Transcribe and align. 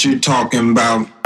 What 0.00 0.06
you 0.06 0.18
talking 0.18 0.70
about? 0.70 1.19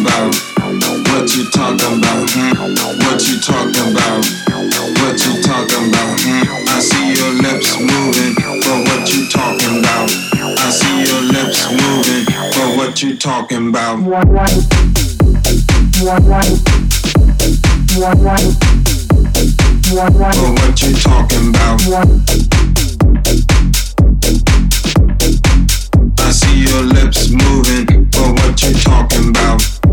Talking 0.00 0.06
about? 0.06 0.34
What 1.12 1.36
you 1.36 1.44
talking 1.50 1.98
about? 1.98 2.30
What 3.04 3.28
you 3.28 3.40
talking 3.40 3.92
about? 3.92 4.24
What 5.00 5.26
you 5.26 5.42
talking 5.42 5.88
about? 5.88 6.20
I 6.68 6.80
see 6.80 7.14
your 7.14 7.32
lips 7.42 7.78
moving, 7.78 8.34
what 8.86 9.12
you 9.12 9.28
talking 9.28 9.78
about? 9.80 10.10
I 10.58 10.70
see 10.70 11.04
your 11.04 11.22
lips 11.22 11.70
moving, 11.70 12.24
but 12.26 12.76
what 12.76 13.02
you 13.02 13.16
talking 13.16 13.68
about? 13.68 14.00
What 14.00 14.52
you 20.82 20.94
talking 20.96 21.48
about? 21.50 21.80
I 26.18 26.32
see 26.32 26.62
your 26.62 26.82
lips 26.82 27.30
moving, 27.30 28.04
but 28.10 28.32
what 28.38 28.62
you 28.62 28.72
talking 28.74 29.28
about? 29.30 29.59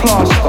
class. 0.00 0.39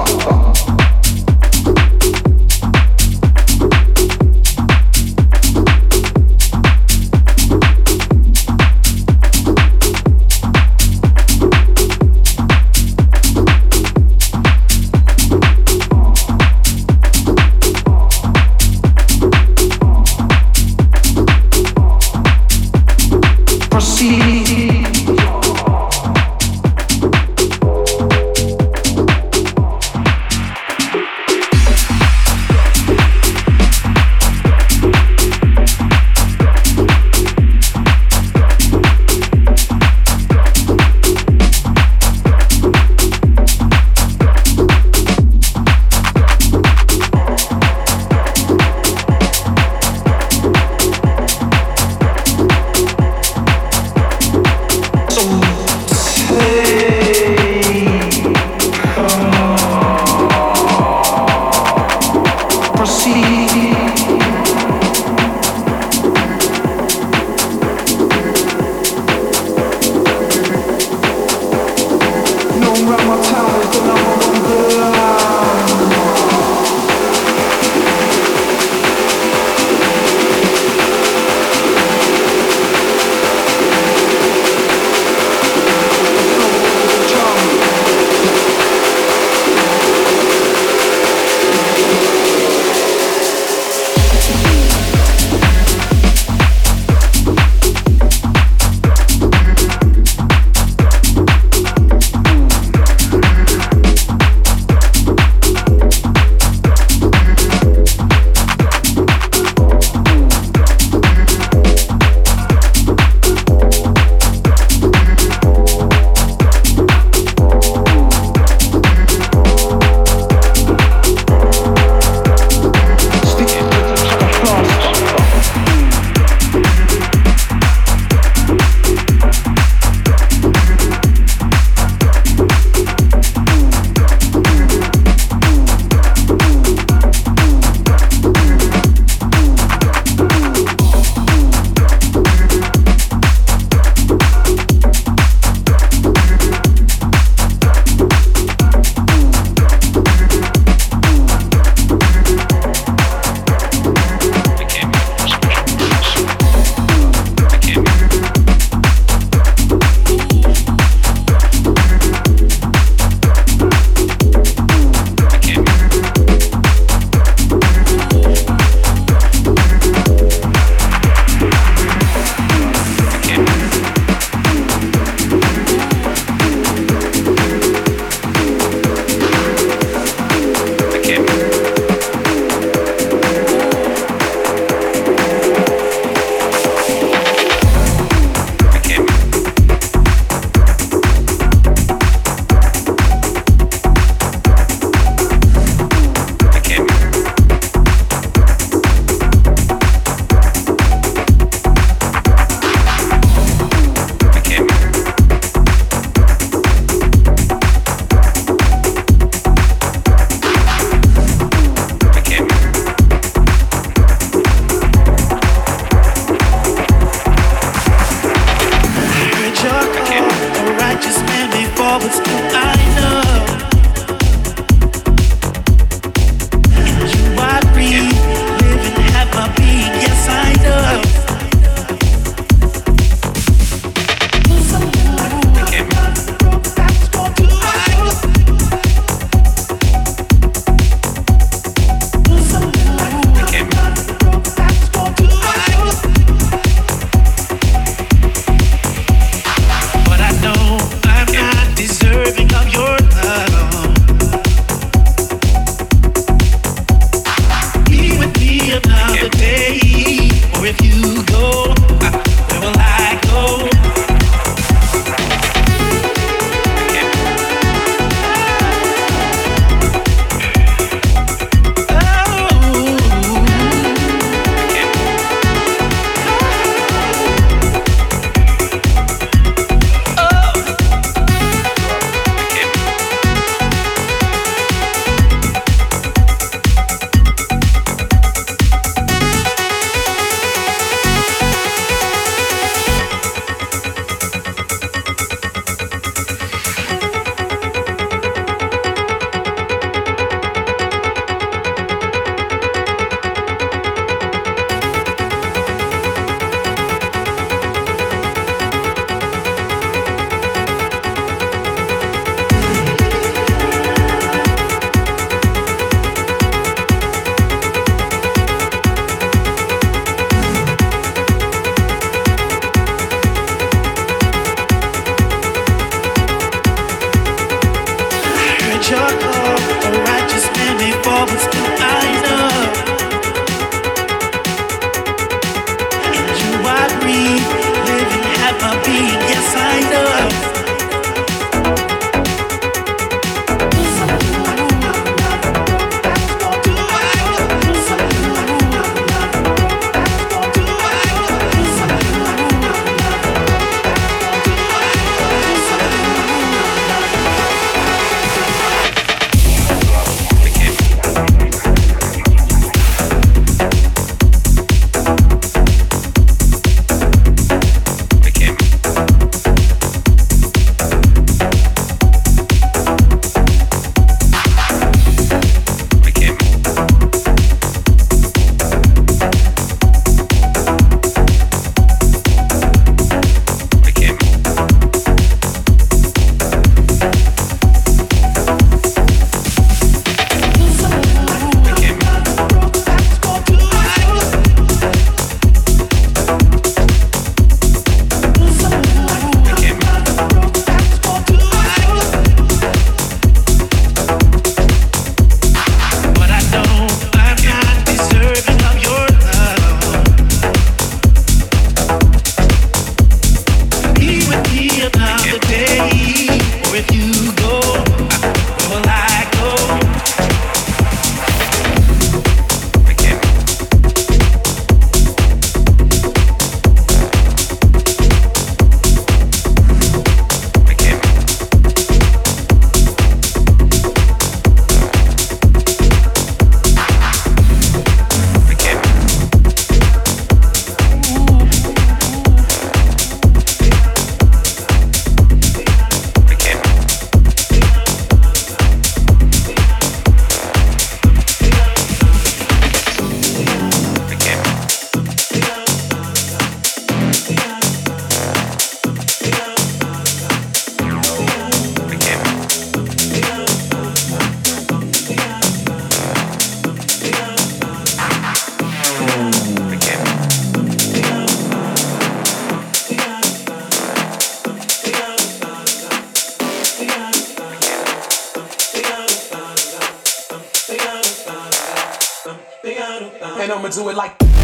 And 483.19 483.51
I'ma 483.51 483.69
do 483.69 483.89
it 483.89 483.95
like. 483.95 484.40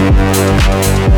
Lucky 0.00 1.04
if 1.04 1.09